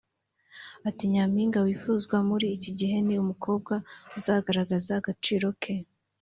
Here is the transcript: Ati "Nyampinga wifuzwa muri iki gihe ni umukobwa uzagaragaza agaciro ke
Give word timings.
Ati 0.87 1.03
"Nyampinga 1.13 1.59
wifuzwa 1.65 2.15
muri 2.29 2.45
iki 2.55 2.71
gihe 2.79 2.97
ni 3.05 3.15
umukobwa 3.23 3.73
uzagaragaza 4.17 4.91
agaciro 4.99 5.47
ke 5.61 5.73